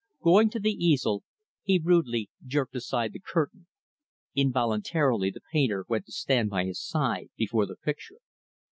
Going 0.23 0.49
to 0.49 0.59
the 0.59 0.71
easel, 0.71 1.21
he 1.61 1.77
rudely 1.79 2.31
jerked 2.43 2.75
aside 2.75 3.13
the 3.13 3.19
curtain. 3.19 3.67
Involuntarily, 4.33 5.29
the 5.29 5.41
painter 5.53 5.85
went 5.87 6.07
to 6.07 6.11
stand 6.11 6.49
by 6.49 6.65
his 6.65 6.81
side 6.81 7.29
before 7.37 7.67
the 7.67 7.75
picture. 7.77 8.17